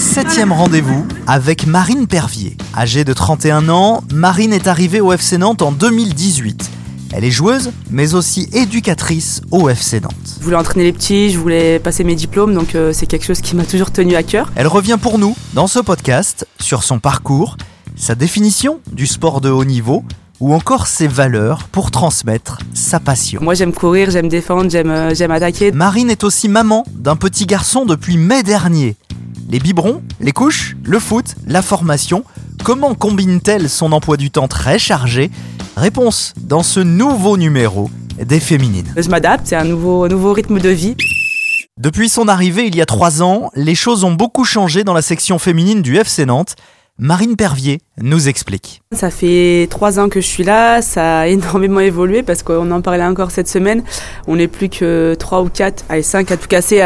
[0.00, 2.56] Septième rendez-vous avec Marine Pervier.
[2.74, 6.70] Âgée de 31 ans, Marine est arrivée au FC Nantes en 2018.
[7.12, 10.14] Elle est joueuse, mais aussi éducatrice au FC Nantes.
[10.38, 13.42] Je voulais entraîner les petits, je voulais passer mes diplômes, donc euh, c'est quelque chose
[13.42, 14.50] qui m'a toujours tenu à cœur.
[14.56, 17.58] Elle revient pour nous, dans ce podcast, sur son parcours,
[17.94, 20.02] sa définition du sport de haut niveau,
[20.40, 23.42] ou encore ses valeurs pour transmettre sa passion.
[23.42, 25.72] Moi j'aime courir, j'aime défendre, j'aime euh, j'aime attaquer.
[25.72, 28.96] Marine est aussi maman d'un petit garçon depuis mai dernier.
[29.50, 32.22] Les biberons, les couches, le foot, la formation,
[32.62, 35.28] comment combine-t-elle son emploi du temps très chargé?
[35.76, 37.90] Réponse dans ce nouveau numéro
[38.24, 38.86] des Féminines.
[38.96, 40.94] Je m'adapte, c'est un nouveau, nouveau rythme de vie.
[41.78, 45.02] Depuis son arrivée il y a trois ans, les choses ont beaucoup changé dans la
[45.02, 46.54] section féminine du FC Nantes.
[46.96, 48.82] Marine Pervier nous explique.
[48.92, 52.80] Ça fait trois ans que je suis là, ça a énormément évolué parce qu'on en
[52.80, 53.82] parlait encore cette semaine.
[54.26, 56.80] On n'est plus que trois ou quatre, allez cinq à tout casser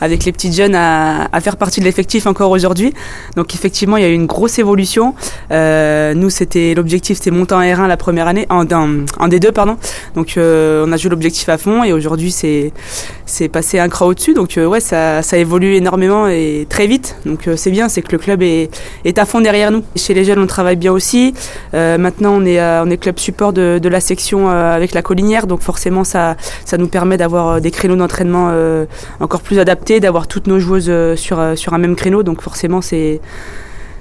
[0.00, 2.92] avec les petites jeunes à, faire partie de l'effectif encore aujourd'hui.
[3.36, 5.14] Donc effectivement, il y a eu une grosse évolution.
[5.50, 9.52] Euh, nous, c'était l'objectif, c'était monter en R1 la première année, en, en, en D2
[9.52, 9.76] pardon.
[10.14, 12.72] Donc euh, on a joué l'objectif à fond et aujourd'hui c'est
[13.26, 14.34] c'est passé un cran au-dessus.
[14.34, 17.16] Donc euh, ouais, ça, ça évolue énormément et très vite.
[17.24, 18.70] Donc euh, c'est bien, c'est que le club est,
[19.04, 19.82] est à fond derrière nous.
[19.96, 21.34] Chez les jeunes, travaille bien aussi.
[21.72, 24.92] Euh, maintenant, on est, euh, on est club support de, de la section euh, avec
[24.92, 28.52] la collinière, donc forcément, ça, ça nous permet d'avoir des créneaux d'entraînement
[29.20, 32.22] encore plus adaptés, d'avoir toutes nos joueuses sur, sur un même créneau.
[32.22, 33.20] Donc forcément, c'est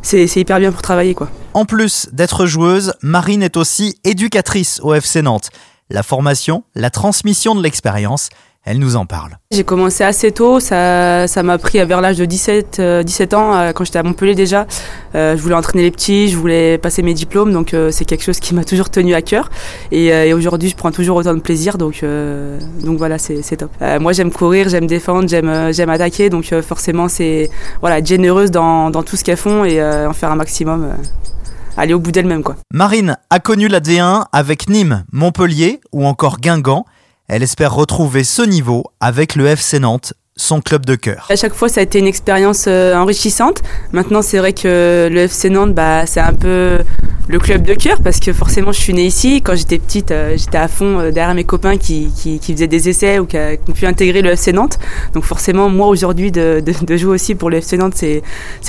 [0.00, 1.28] c'est hyper bien pour travailler, quoi.
[1.54, 5.50] En plus d'être joueuse, Marine est aussi éducatrice au FC Nantes.
[5.90, 8.30] La formation, la transmission de l'expérience,
[8.64, 9.38] elle nous en parle.
[9.50, 13.54] J'ai commencé assez tôt, ça ça m'a pris vers l'âge de 17, euh, 17 ans,
[13.54, 14.66] euh, quand j'étais à Montpellier déjà.
[15.14, 18.22] Euh, je voulais entraîner les petits, je voulais passer mes diplômes, donc euh, c'est quelque
[18.24, 19.50] chose qui m'a toujours tenu à cœur.
[19.90, 23.40] Et, euh, et aujourd'hui, je prends toujours autant de plaisir, donc, euh, donc voilà, c'est
[23.56, 23.70] top.
[23.80, 27.48] Euh, moi, j'aime courir, j'aime défendre, j'aime euh, j'aime attaquer, donc euh, forcément, c'est
[27.80, 30.84] voilà, être généreuse dans, dans tout ce qu'elles font et euh, en faire un maximum.
[30.84, 30.92] euh,
[31.76, 32.56] aller au bout d'elles-mêmes, quoi.
[32.74, 36.84] Marine a connu la D1 avec Nîmes, Montpellier ou encore Guingamp.
[37.30, 41.26] Elle espère retrouver ce niveau avec le FC Nantes, son club de cœur.
[41.28, 43.60] À chaque fois, ça a été une expérience euh, enrichissante.
[43.92, 46.78] Maintenant, c'est vrai que le FC Nantes, bah, c'est un peu
[47.28, 49.42] le club de cœur parce que forcément, je suis née ici.
[49.42, 52.88] Quand j'étais petite, euh, j'étais à fond euh, derrière mes copains qui, qui, faisaient des
[52.88, 54.78] essais ou qui, ont pu intégrer le FC Nantes.
[55.12, 56.64] Donc forcément, moi aujourd'hui, de,
[56.96, 58.22] jouer aussi pour le FC Nantes, c'est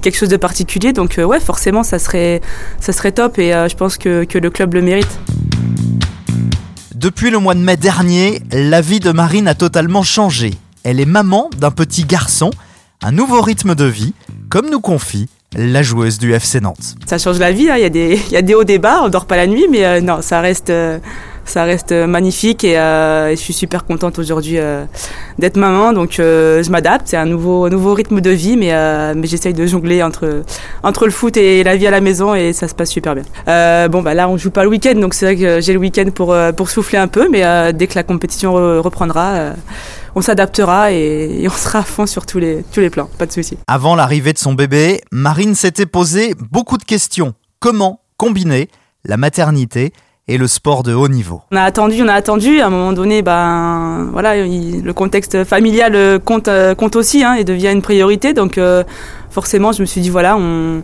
[0.00, 0.92] quelque chose de particulier.
[0.92, 2.40] Donc ouais, forcément, ça serait
[2.78, 5.18] ça top et je pense que le club le mérite.
[7.04, 10.54] Depuis le mois de mai dernier, la vie de Marine a totalement changé.
[10.84, 12.48] Elle est maman d'un petit garçon,
[13.02, 14.14] un nouveau rythme de vie,
[14.48, 16.94] comme nous confie la joueuse du FC Nantes.
[17.04, 17.68] ça change la vie.
[17.68, 17.76] hein.
[17.76, 19.02] Il y a des, hauts, des bas.
[19.04, 20.98] On dort pas la nuit, mais euh, non, ça reste, euh,
[21.44, 24.56] ça reste euh, magnifique et, je suis super contente aujourd'hui
[25.38, 25.92] d'être maman.
[25.92, 27.06] Donc euh, je m'adapte.
[27.06, 30.42] C'est un nouveau, nouveau rythme de vie, mais euh, mais j'essaye de jongler entre
[30.82, 33.24] entre le foot et la vie à la maison et ça se passe super bien.
[33.48, 35.78] Euh, bon bah là on joue pas le week-end, donc c'est vrai que j'ai le
[35.78, 39.52] week-end pour pour souffler un peu, mais dès que la compétition re- reprendra.
[40.16, 43.26] on s'adaptera et, et on sera à fond sur tous les, tous les plans, pas
[43.26, 43.58] de souci.
[43.66, 47.34] Avant l'arrivée de son bébé, Marine s'était posé beaucoup de questions.
[47.58, 48.68] Comment combiner
[49.04, 49.92] la maternité
[50.26, 52.60] et le sport de haut niveau On a attendu, on a attendu.
[52.60, 57.22] À un moment donné, ben voilà, il- le contexte familial euh, compte, euh, compte aussi
[57.22, 58.32] hein, et devient une priorité.
[58.32, 58.84] Donc euh,
[59.30, 60.82] forcément, je me suis dit voilà, on,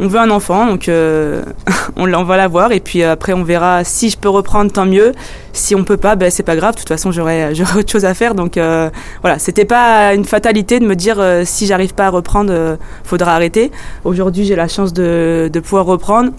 [0.00, 0.90] veut un enfant, donc
[1.96, 2.72] on, on va l'avoir.
[2.72, 5.12] Et puis après, on verra si je peux reprendre, tant mieux.
[5.52, 6.74] Si on peut pas, ben c'est pas grave.
[6.74, 8.34] De toute façon, j'aurai autre chose à faire.
[8.34, 12.76] Donc euh, voilà, c'était pas une fatalité de me dire si j'arrive pas à reprendre,
[13.04, 13.70] faudra arrêter.
[14.02, 16.32] Aujourd'hui, j'ai la chance de, de pouvoir reprendre.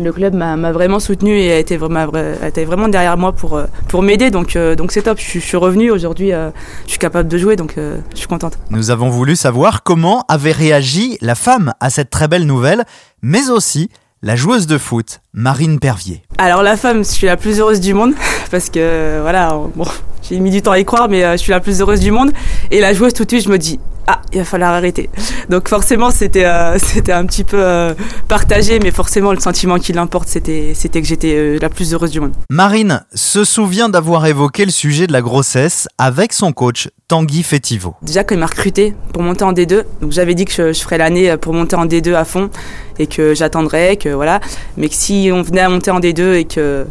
[0.00, 2.06] Le club m'a vraiment soutenu et a été vraiment,
[2.42, 4.30] a été vraiment derrière moi pour, euh, pour m'aider.
[4.30, 5.18] Donc euh, donc c'est top.
[5.18, 6.32] Je, suis- je suis revenu aujourd'hui.
[6.32, 6.50] euh,
[6.86, 8.58] je suis capable de jouer, donc euh, je suis contente.
[8.70, 12.84] Nous avons voulu savoir comment avait réagi la femme à cette très belle nouvelle,
[13.20, 13.90] mais aussi
[14.22, 16.22] la joueuse de foot, Marine Pervier.
[16.38, 18.14] Alors la femme, je suis la plus heureuse du monde
[18.50, 19.84] parce que voilà, bon,
[20.22, 22.30] j'ai mis du temps à y croire, mais je suis la plus heureuse du monde.
[22.70, 23.78] Et la joueuse tout de suite, je me dis
[24.12, 25.08] ah, il va falloir arrêter.
[25.50, 27.94] Donc forcément, c'était euh, c'était un petit peu euh,
[28.26, 32.10] partagé, mais forcément, le sentiment qui l'importe, c'était c'était que j'étais euh, la plus heureuse
[32.10, 32.32] du monde.
[32.48, 37.94] Marine se souvient d'avoir évoqué le sujet de la grossesse avec son coach Tanguy Fetivo.
[38.02, 40.80] Déjà, quand il m'a recruté pour monter en D2, donc j'avais dit que je, je
[40.80, 42.50] ferais l'année pour monter en D2 à fond
[42.98, 44.40] et que j'attendrais, que voilà,
[44.76, 46.86] mais que si on venait à monter en D2 et que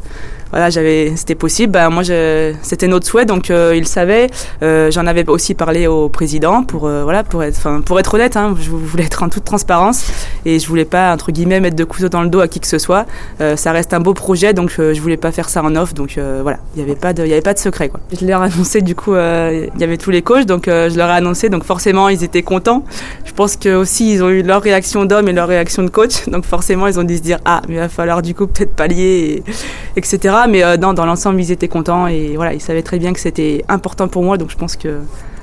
[0.51, 1.73] voilà, j'avais, c'était possible.
[1.73, 4.27] Bah, moi, c'était notre souhait, donc euh, il savait.
[4.63, 8.13] Euh, j'en avais aussi parlé au président pour, euh, voilà, pour être, enfin, pour être
[8.13, 10.05] honnête, hein, je voulais être en toute transparence
[10.45, 12.67] et je voulais pas entre guillemets mettre de couteau dans le dos à qui que
[12.67, 13.05] ce soit.
[13.41, 16.17] Euh, ça reste un beau projet, donc je voulais pas faire ça en off, donc
[16.41, 17.99] voilà, il y avait pas de, il y avait pas de secret quoi.
[18.19, 21.09] Je leur ai annoncé du coup, il y avait tous les coachs, donc je leur
[21.09, 22.83] ai annoncé, donc forcément ils étaient contents.
[23.25, 26.27] Je pense que aussi ils ont eu leur réaction d'homme et leur réaction de coach,
[26.27, 28.75] donc forcément ils ont dû se dire ah mais il va falloir du coup peut-être
[28.75, 30.35] pallier, et, etc.
[30.47, 33.19] Mais euh, non, dans l'ensemble, ils étaient contents et voilà, ils savaient très bien que
[33.19, 34.99] c'était important pour moi, donc je pense que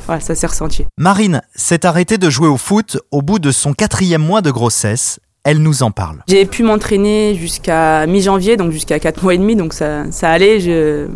[0.06, 0.84] voilà, ça s'est ressenti.
[0.98, 5.18] Marine s'est arrêtée de jouer au foot au bout de son quatrième mois de grossesse.
[5.44, 6.22] Elle nous en parle.
[6.28, 10.58] J'ai pu m'entraîner jusqu'à mi-janvier, donc jusqu'à 4 mois et demi, donc ça, ça allait.
[10.58, 11.06] Je,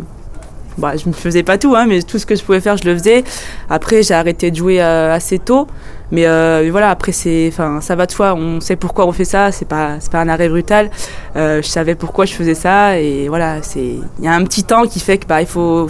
[0.77, 2.83] bah, je ne faisais pas tout, hein, mais tout ce que je pouvais faire, je
[2.85, 3.23] le faisais.
[3.69, 5.67] Après, j'ai arrêté de jouer euh, assez tôt.
[6.11, 8.33] Mais euh, voilà, après, c'est, enfin, ça va de soi.
[8.35, 9.51] On sait pourquoi on fait ça.
[9.51, 10.89] C'est pas, c'est pas un arrêt brutal.
[11.35, 12.99] Euh, je savais pourquoi je faisais ça.
[12.99, 15.87] Et voilà, c'est, il y a un petit temps qui fait que bah, il faut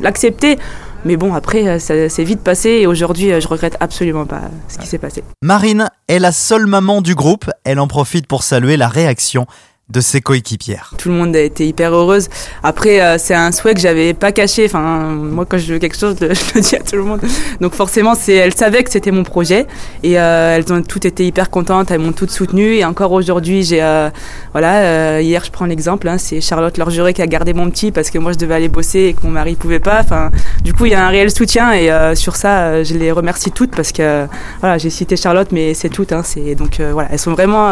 [0.00, 0.58] l'accepter.
[1.06, 4.86] Mais bon, après, ça s'est vite passé et aujourd'hui, je regrette absolument pas ce qui
[4.86, 5.24] s'est passé.
[5.42, 7.50] Marine est la seule maman du groupe.
[7.64, 9.46] Elle en profite pour saluer la réaction
[9.90, 10.94] de ses coéquipières.
[10.98, 12.28] Tout le monde a été hyper heureuse.
[12.62, 14.66] Après, euh, c'est un souhait que j'avais pas caché.
[14.66, 17.20] Enfin, moi, quand je veux quelque chose, je le dis à tout le monde.
[17.60, 19.66] Donc forcément, elles savaient que c'était mon projet
[20.02, 21.90] et euh, elles ont toutes été hyper contentes.
[21.90, 24.10] Elles m'ont toutes soutenue et encore aujourd'hui, j'ai, euh,
[24.52, 26.08] voilà, hier, je prends l'exemple.
[26.08, 28.68] Hein, c'est Charlotte Lorgeret qui a gardé mon petit parce que moi, je devais aller
[28.68, 30.00] bosser et que mon mari pouvait pas.
[30.00, 30.30] Enfin,
[30.62, 33.74] du coup, il y a un réel soutien et sur ça, je les remercie toutes
[33.74, 34.26] parce que
[34.60, 36.12] voilà, j'ai cité Charlotte, mais c'est toutes.
[36.12, 37.68] Hein, c'est donc voilà, elles sont vraiment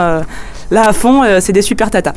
[0.70, 1.22] là à fond.
[1.40, 2.07] c'est des super tatas.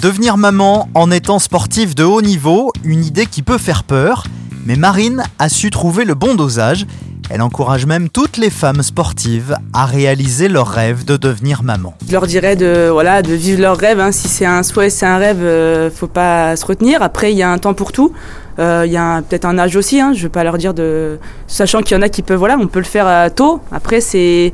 [0.00, 4.24] Devenir maman en étant sportive de haut niveau, une idée qui peut faire peur,
[4.64, 6.86] mais Marine a su trouver le bon dosage.
[7.30, 11.94] Elle encourage même toutes les femmes sportives à réaliser leur rêve de devenir maman.
[12.06, 14.00] Je leur dirais de, voilà, de vivre leur rêve.
[14.00, 14.12] Hein.
[14.12, 17.02] Si c'est un souhait, c'est un rêve, euh, faut pas se retenir.
[17.02, 18.12] Après, il y a un temps pour tout.
[18.58, 20.00] Euh, Il y a peut-être un âge aussi.
[20.00, 20.12] Hein.
[20.14, 22.66] Je veux pas leur dire de, sachant qu'il y en a qui peuvent, voilà, on
[22.66, 23.60] peut le faire euh, tôt.
[23.72, 24.52] Après, c'est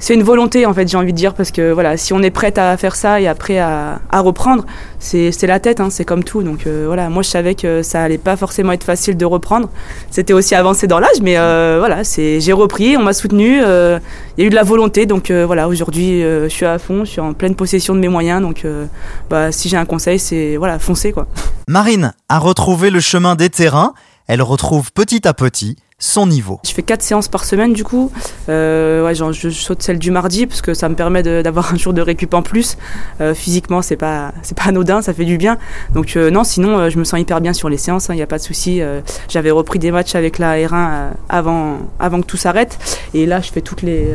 [0.00, 2.30] c'est une volonté en fait j'ai envie de dire parce que voilà si on est
[2.30, 4.64] prête à faire ça et après à, reprendre
[4.98, 6.42] c'est la tête hein, c'est comme tout.
[6.42, 9.68] Donc euh, voilà moi je savais que ça allait pas forcément être facile de reprendre.
[10.10, 13.98] C'était aussi avancé dans l'âge mais euh, voilà c'est j'ai repris on m'a soutenu euh,
[14.36, 15.04] il y a eu de la volonté.
[15.04, 18.40] Donc voilà aujourd'hui je suis à fond je suis en pleine possession de mes moyens.
[18.40, 18.66] Donc
[19.28, 21.26] bah, si j'ai un conseil c'est voilà foncer quoi.
[21.68, 23.92] Marine a retrouvé le chemin des terrains.
[24.26, 26.58] Elle retrouve petit à petit son niveau.
[26.64, 28.10] Je fais quatre séances par semaine du coup.
[28.48, 31.76] Euh, ouais, genre, je saute celle du mardi parce que ça me permet d'avoir un
[31.76, 32.78] jour de récup en plus.
[33.20, 35.58] Euh, physiquement, c'est pas c'est pas anodin, ça fait du bien.
[35.94, 38.14] Donc euh, non, sinon euh, je me sens hyper bien sur les séances, il hein,
[38.14, 38.80] n'y a pas de souci.
[38.80, 42.78] Euh, J'avais repris des matchs avec la R1 euh, avant avant que tout s'arrête
[43.12, 44.08] et là je fais toutes les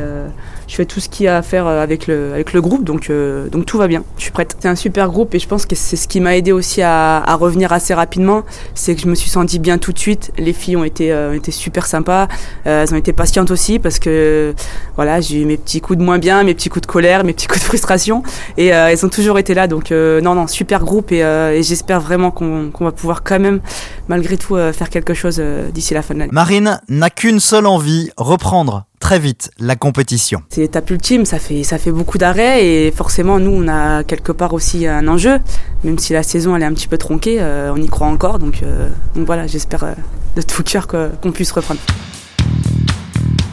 [0.68, 3.12] je fais tout ce qu'il y a à faire avec le avec le groupe donc
[3.52, 4.04] donc tout va bien.
[4.18, 4.58] Je suis prête.
[4.60, 7.18] C'est un super groupe et je pense que c'est ce qui m'a aidé aussi à,
[7.18, 8.44] à, revenir assez rapidement,
[8.74, 10.32] c'est que je me suis senti bien tout de suite.
[10.40, 12.30] Les filles ont été ont été super super sympas.
[12.68, 14.54] Euh, elles ont été patientes aussi parce que
[14.96, 17.34] voilà, j'ai eu mes petits coups de moins bien, mes petits coups de colère, mes
[17.34, 18.24] petits coups de frustration
[18.58, 19.68] et euh, elles ont toujours été là.
[19.68, 21.26] Donc euh, non, non, super groupe et,
[21.64, 23.60] j'espère vraiment qu'on va pouvoir quand même,
[24.08, 25.42] malgré tout, faire quelque chose
[25.74, 26.32] d'ici la fin de l'année.
[26.32, 30.42] Marine n'a qu'une seule envie, reprendre très vite la compétition.
[30.50, 34.32] C'est l'étape ultime, ça fait, ça fait beaucoup d'arrêts et forcément nous on a quelque
[34.32, 35.38] part aussi un enjeu,
[35.84, 38.40] même si la saison elle est un petit peu tronquée, euh, on y croit encore
[38.40, 39.94] donc, euh, donc voilà j'espère euh,
[40.36, 41.80] de tout cœur qu'on puisse reprendre.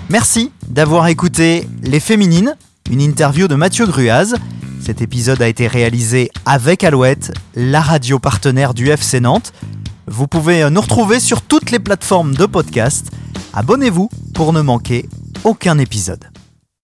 [0.09, 2.57] Merci d'avoir écouté Les Féminines,
[2.91, 4.37] une interview de Mathieu Gruaz.
[4.81, 9.53] Cet épisode a été réalisé avec Alouette, la radio partenaire du FC Nantes.
[10.07, 13.11] Vous pouvez nous retrouver sur toutes les plateformes de podcast.
[13.53, 15.11] Abonnez-vous pour ne manquer
[15.45, 16.32] aucun épisode.